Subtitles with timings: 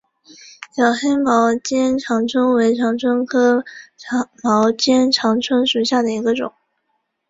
[0.75, 3.63] 小黑毛肩长蝽为长蝽科
[4.43, 6.51] 毛肩长蝽属下的一个种。